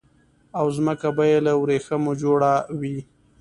او 0.59 0.65
ځمکه 0.77 1.07
به 1.17 1.23
يي 1.31 1.39
له 1.45 1.53
وريښمو 1.61 2.11
جوړه 2.21 2.53
وي 2.79 2.97